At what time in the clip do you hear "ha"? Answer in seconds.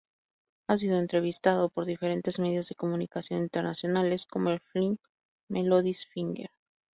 0.67-0.77